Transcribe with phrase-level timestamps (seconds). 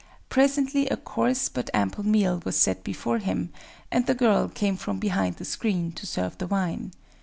[0.29, 3.51] Presently a coarse but ample meal was set before him;
[3.91, 6.91] and the girl came from behind the screen, to serve the wine.